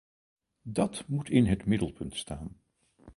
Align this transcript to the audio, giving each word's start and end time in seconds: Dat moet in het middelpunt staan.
Dat 0.67 1.03
moet 1.07 1.29
in 1.29 1.45
het 1.45 1.65
middelpunt 1.65 2.15
staan. 2.15 2.55